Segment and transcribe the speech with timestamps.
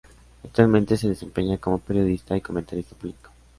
[0.43, 3.29] Actualmente se desempeña como periodista y comentarista político.